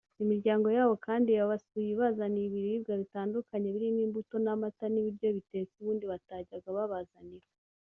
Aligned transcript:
Imiryango 0.23 0.67
yabo 0.77 0.93
kandi 1.05 1.29
yabasuye 1.37 1.87
ibazanira 1.91 2.45
ibiribwa 2.49 2.93
bitandukanye 3.01 3.67
birimo 3.75 4.01
imbuto 4.07 4.35
n’amata 4.43 4.85
n’ibiryo 4.89 5.29
bitetse 5.37 5.73
ubundi 5.81 6.03
batajyaba 6.11 6.73
babazanira 6.79 7.47